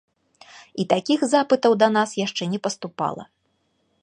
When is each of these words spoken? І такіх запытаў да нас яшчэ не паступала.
І 0.83 0.85
такіх 0.93 1.19
запытаў 1.35 1.77
да 1.83 1.91
нас 1.99 2.17
яшчэ 2.25 2.43
не 2.55 2.59
паступала. 2.65 3.23